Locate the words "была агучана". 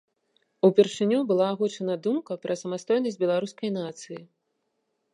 1.33-1.95